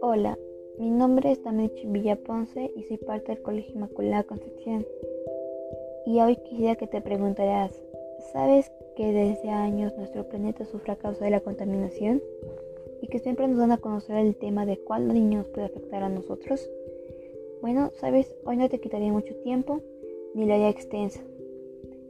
Hola, 0.00 0.38
mi 0.78 0.90
nombre 0.90 1.32
es 1.32 1.42
Damichi 1.42 1.88
Villa 1.88 2.14
Ponce 2.16 2.70
y 2.76 2.84
soy 2.84 2.98
parte 2.98 3.32
del 3.32 3.42
Colegio 3.42 3.74
Inmaculada 3.74 4.22
Concepción. 4.22 4.86
Y 6.06 6.20
hoy 6.20 6.36
quisiera 6.36 6.76
que 6.76 6.86
te 6.86 7.00
preguntarás, 7.00 7.72
¿sabes 8.32 8.70
que 8.96 9.12
desde 9.12 9.48
años 9.50 9.96
nuestro 9.96 10.28
planeta 10.28 10.64
sufre 10.66 10.92
a 10.92 10.96
causa 10.96 11.24
de 11.24 11.32
la 11.32 11.40
contaminación? 11.40 12.22
Y 13.00 13.08
que 13.08 13.18
siempre 13.18 13.48
nos 13.48 13.58
dan 13.58 13.72
a 13.72 13.78
conocer 13.78 14.16
el 14.18 14.36
tema 14.36 14.66
de 14.66 14.78
cuál 14.78 15.08
niño 15.08 15.38
nos 15.38 15.48
puede 15.48 15.66
afectar 15.66 16.04
a 16.04 16.08
nosotros. 16.08 16.70
Bueno, 17.60 17.90
sabes, 17.94 18.32
hoy 18.44 18.56
no 18.56 18.68
te 18.68 18.78
quitaría 18.78 19.10
mucho 19.10 19.34
tiempo 19.42 19.80
ni 20.34 20.46
la 20.46 20.54
haría 20.54 20.68
extensa. 20.68 21.20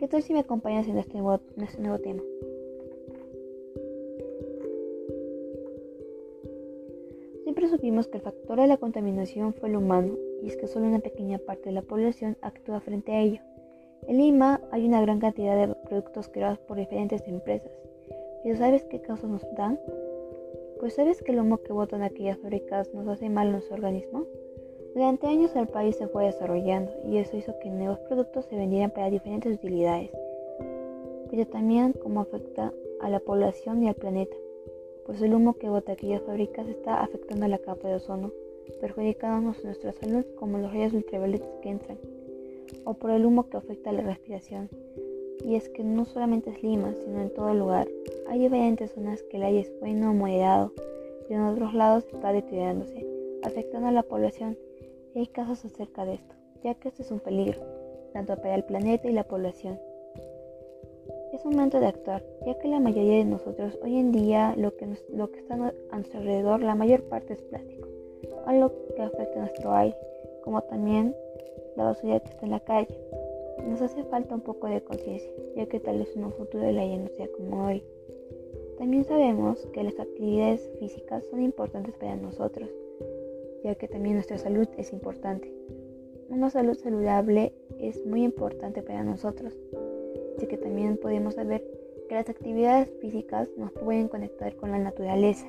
¿Qué 0.03 0.09
tal 0.09 0.21
si 0.21 0.33
me 0.33 0.41
acompañas 0.41 0.89
en 0.89 0.99
este 0.99 1.17
nuevo, 1.17 1.41
en 1.57 1.63
este 1.63 1.81
nuevo 1.81 1.97
tema? 2.01 2.21
Siempre 7.45 7.69
supimos 7.69 8.09
que 8.09 8.17
el 8.17 8.25
factor 8.25 8.61
de 8.61 8.67
la 8.67 8.79
contaminación 8.79 9.55
fue 9.55 9.69
el 9.69 9.77
humano, 9.77 10.17
y 10.43 10.49
es 10.49 10.57
que 10.57 10.67
solo 10.67 10.89
una 10.89 10.99
pequeña 10.99 11.39
parte 11.39 11.67
de 11.67 11.77
la 11.77 11.83
población 11.83 12.37
actúa 12.41 12.81
frente 12.81 13.13
a 13.13 13.21
ello. 13.21 13.43
En 14.09 14.19
Lima 14.19 14.61
hay 14.73 14.89
una 14.89 15.01
gran 15.01 15.21
cantidad 15.21 15.57
de 15.57 15.73
productos 15.73 16.29
creados 16.29 16.59
por 16.59 16.79
diferentes 16.79 17.23
empresas. 17.29 17.71
¿Pero 18.43 18.57
sabes 18.57 18.83
qué 18.91 19.01
causas 19.01 19.31
nos 19.31 19.47
dan? 19.55 19.79
Pues 20.81 20.95
sabes 20.95 21.23
que 21.23 21.31
el 21.31 21.39
humo 21.39 21.59
que 21.59 21.73
botan 21.73 22.03
aquellas 22.03 22.39
fábricas 22.39 22.93
nos 22.93 23.07
hace 23.07 23.29
mal 23.29 23.47
a 23.47 23.53
nuestro 23.53 23.77
organismo. 23.77 24.27
Durante 24.95 25.27
años 25.27 25.57
el 25.57 25.69
país 25.69 25.97
se 25.97 26.07
fue 26.07 26.27
desarrollando 26.27 26.93
y 27.07 27.17
eso 27.17 27.35
hizo 27.35 27.59
que 27.61 27.71
nuevos 27.71 27.99
productos 28.01 28.45
se 28.45 28.57
vendieran 28.57 28.91
para 28.91 29.09
diferentes 29.09 29.55
utilidades, 29.55 30.11
pero 31.31 31.47
también 31.47 31.95
cómo 31.95 32.21
afecta 32.21 32.75
a 33.01 33.09
la 33.09 33.19
población 33.19 33.83
y 33.83 33.89
al 33.89 33.95
planeta, 33.95 34.37
pues 35.07 35.23
el 35.23 35.35
humo 35.35 35.55
que 35.55 35.71
bota 35.71 35.93
aquellas 35.93 36.21
fábricas 36.23 36.69
está 36.69 37.03
afectando 37.03 37.47
a 37.47 37.49
la 37.49 37.57
capa 37.57 37.89
de 37.89 37.95
ozono, 37.95 38.33
perjudicándonos 38.83 39.65
nuestra 39.65 39.93
salud 39.93 40.27
como 40.37 40.59
los 40.59 40.71
rayos 40.71 40.93
ultravioletas 40.93 41.49
que 41.63 41.71
entran, 41.71 41.99
o 42.85 42.93
por 42.93 43.13
el 43.13 43.25
humo 43.25 43.49
que 43.49 43.57
afecta 43.57 43.91
a 43.91 43.95
la 43.95 44.03
respiración. 44.03 44.69
Y 45.43 45.55
es 45.55 45.71
que 45.71 45.85
no 45.85 46.05
solamente 46.05 46.51
es 46.51 46.63
Lima, 46.63 46.95
sino 47.03 47.23
en 47.23 47.33
todo 47.33 47.49
el 47.49 47.59
lugar. 47.59 47.89
Hay 48.29 48.41
diferentes 48.41 48.93
zonas 48.93 49.23
que 49.23 49.39
el 49.39 49.45
aire 49.45 49.61
es 49.61 49.73
bueno 49.81 50.11
o 50.11 50.15
moderado, 50.15 50.71
pero 51.27 51.41
en 51.41 51.47
otros 51.47 51.73
lados 51.73 52.05
está 52.13 52.31
deteriorándose, 52.33 53.07
afectando 53.43 53.89
a 53.89 53.93
la 53.93 54.03
población 54.03 54.59
y 55.15 55.21
hay 55.21 55.27
casos 55.27 55.65
acerca 55.65 56.05
de 56.05 56.15
esto, 56.15 56.35
ya 56.63 56.75
que 56.75 56.89
esto 56.89 57.03
es 57.03 57.11
un 57.11 57.21
peligro, 57.21 57.61
tanto 58.13 58.37
para 58.37 58.55
el 58.55 58.65
planeta 58.65 59.09
y 59.09 59.13
la 59.13 59.25
población. 59.25 59.79
Es 61.33 61.45
momento 61.45 61.81
de 61.81 61.87
actuar, 61.87 62.23
ya 62.47 62.59
que 62.59 62.69
la 62.69 62.81
mayoría 62.81 63.19
de 63.19 63.25
nosotros 63.25 63.79
hoy 63.83 63.97
en 63.97 64.13
día 64.13 64.55
lo 64.57 64.77
que, 64.77 64.87
lo 65.13 65.31
que 65.31 65.41
está 65.41 65.55
a 65.55 65.97
nuestro 65.97 66.21
alrededor, 66.21 66.63
la 66.63 66.75
mayor 66.75 67.03
parte 67.05 67.33
es 67.35 67.43
plástico, 67.43 67.89
algo 68.47 68.73
que 68.95 69.03
afecta 69.03 69.39
a 69.39 69.43
nuestro 69.43 69.73
aire, 69.73 69.97
como 70.45 70.61
también 70.63 71.17
la 71.77 71.85
basura 71.85 72.21
que 72.21 72.29
está 72.29 72.45
en 72.45 72.53
la 72.53 72.61
calle. 72.61 72.99
Nos 73.67 73.81
hace 73.81 74.05
falta 74.05 74.35
un 74.35 74.41
poco 74.41 74.67
de 74.67 74.83
conciencia, 74.83 75.31
ya 75.57 75.67
que 75.67 75.81
tal 75.81 75.99
vez 75.99 76.15
en 76.17 76.25
un 76.25 76.33
futuro 76.33 76.65
el 76.65 76.79
aire 76.79 76.99
no 76.99 77.09
sea 77.09 77.29
como 77.37 77.67
hoy. 77.67 77.83
También 78.79 79.05
sabemos 79.05 79.65
que 79.73 79.85
las 79.85 79.99
actividades 79.99 80.69
físicas 80.81 81.25
son 81.27 81.43
importantes 81.43 81.95
para 81.95 82.17
nosotros, 82.17 82.69
ya 83.63 83.75
que 83.75 83.89
también 83.89 84.15
nuestra 84.15 84.39
salud 84.39 84.69
es 84.77 84.93
importante. 84.93 85.53
Una 86.29 86.51
salud 86.51 86.77
saludable 86.77 87.55
es 87.79 88.05
muy 88.07 88.25
importante 88.25 88.83
para 88.83 89.05
nosotros, 89.05 89.55
así 90.37 90.47
que 90.47 90.57
también 90.57 90.97
podemos 90.97 91.35
saber 91.35 91.65
que 92.09 92.15
las 92.15 92.29
actividades 92.29 92.91
físicas 93.01 93.49
nos 93.57 93.73
pueden 93.73 94.09
conectar 94.09 94.55
con 94.57 94.71
la 94.71 94.79
naturaleza. 94.79 95.47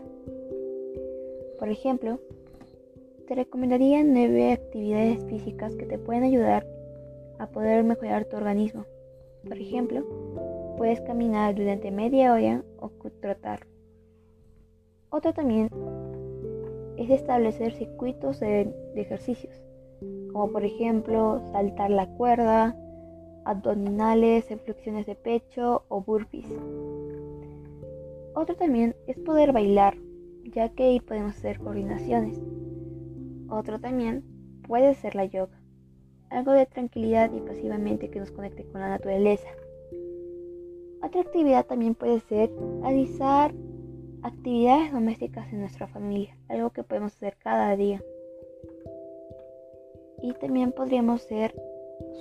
Por 1.59 1.69
ejemplo, 1.69 2.19
te 3.27 3.35
recomendaría 3.35 4.03
nueve 4.03 4.51
actividades 4.51 5.23
físicas 5.25 5.75
que 5.75 5.85
te 5.85 5.97
pueden 5.97 6.23
ayudar 6.23 6.67
a 7.39 7.47
poder 7.47 7.83
mejorar 7.83 8.25
tu 8.25 8.35
organismo. 8.35 8.85
Por 9.47 9.57
ejemplo, 9.57 10.05
puedes 10.77 11.01
caminar 11.01 11.55
durante 11.55 11.91
media 11.91 12.33
hora 12.33 12.63
o 12.79 12.89
trotar. 13.21 13.65
Otro 15.09 15.33
también 15.33 15.69
es 16.97 17.09
establecer 17.09 17.73
circuitos 17.73 18.39
de, 18.39 18.73
ejercicios, 18.95 19.53
como 20.31 20.51
por 20.51 20.63
ejemplo 20.63 21.41
saltar 21.51 21.89
la 21.89 22.07
cuerda, 22.07 22.75
abdominales, 23.45 24.45
flexiones 24.63 25.05
de 25.05 25.15
pecho 25.15 25.83
o 25.89 26.01
burpees. 26.01 26.45
Otro 28.35 28.55
también 28.55 28.95
es 29.07 29.19
poder 29.19 29.51
bailar, 29.51 29.97
ya 30.43 30.69
que 30.69 30.83
ahí 30.83 30.99
podemos 30.99 31.35
hacer 31.37 31.59
coordinaciones. 31.59 32.41
Otro 33.49 33.79
también 33.79 34.23
puede 34.67 34.95
ser 34.95 35.15
la 35.15 35.25
yoga, 35.25 35.61
algo 36.29 36.51
de 36.51 36.65
tranquilidad 36.65 37.31
y 37.33 37.41
pasivamente 37.41 38.09
que 38.09 38.19
nos 38.19 38.31
conecte 38.31 38.65
con 38.65 38.81
la 38.81 38.89
naturaleza. 38.89 39.49
Otra 41.03 41.21
actividad 41.21 41.65
también 41.65 41.95
puede 41.95 42.21
ser 42.21 42.49
realizar 42.81 43.53
actividades 44.23 44.93
domésticas 44.93 45.51
en 45.51 45.59
nuestra 45.59 45.87
familia, 45.87 46.35
algo 46.47 46.69
que 46.71 46.83
podemos 46.83 47.13
hacer 47.13 47.35
cada 47.37 47.75
día. 47.75 48.01
Y 50.21 50.33
también 50.33 50.71
podríamos 50.71 51.21
ser 51.23 51.53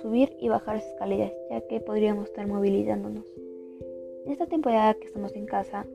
subir 0.01 0.35
y 0.39 0.49
bajar 0.49 0.77
escaleras, 0.77 1.31
ya 1.49 1.61
que 1.61 1.79
podríamos 1.79 2.25
estar 2.25 2.45
movilizándonos. 2.45 3.25
En 4.25 4.31
esta 4.31 4.45
temporada 4.47 4.93
que 4.95 5.07
estamos 5.07 5.33
en 5.35 5.45
casa, 5.45 5.85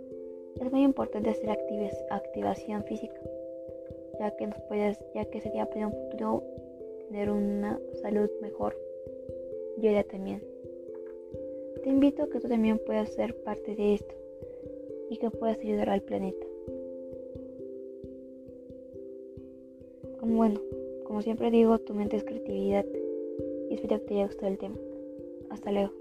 es 0.60 0.72
muy 0.72 0.82
importante 0.82 1.30
hacer 1.30 1.50
activación 2.10 2.84
física, 2.84 3.20
ya 4.18 4.34
que 4.36 4.46
nos 4.46 4.60
puedes, 4.62 4.98
ya 5.14 5.26
que 5.26 5.40
sería 5.40 5.66
para 5.66 5.88
un 5.88 5.92
futuro 5.92 6.42
tener 7.06 7.30
una 7.30 7.78
salud 8.00 8.30
mejor. 8.40 8.76
Yo 9.76 9.90
ya 9.90 10.04
también. 10.04 10.42
Te 11.82 11.90
invito 11.90 12.24
a 12.24 12.28
que 12.28 12.40
tú 12.40 12.48
también 12.48 12.80
puedas 12.84 13.10
ser 13.10 13.36
parte 13.44 13.76
de 13.76 13.94
esto 13.94 14.14
y 15.10 15.16
que 15.16 15.30
puedas 15.30 15.58
ayudar 15.58 15.90
al 15.90 16.02
planeta. 16.02 16.46
Bueno, 20.22 20.60
como 21.04 21.22
siempre 21.22 21.50
digo, 21.50 21.78
tu 21.78 21.94
mente 21.94 22.16
es 22.16 22.24
creatividad 22.24 22.84
y 23.70 23.74
espero 23.74 23.98
que 24.00 24.06
te 24.06 24.14
haya 24.14 24.26
gustado 24.26 24.48
el 24.48 24.58
tema. 24.58 24.76
Hasta 25.50 25.72
luego. 25.72 25.92